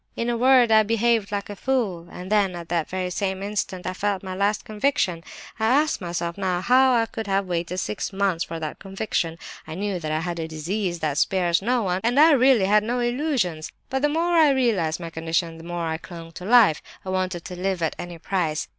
[0.15, 3.85] In a word, I behaved like a fool, and then, at that very same instant,
[3.85, 5.23] I felt my 'last conviction.'
[5.59, 9.37] I ask myself now how I could have waited six months for that conviction!
[9.67, 12.83] I knew that I had a disease that spares no one, and I really had
[12.83, 16.81] no illusions; but the more I realized my condition, the more I clung to life;
[17.05, 18.67] I wanted to live at any price.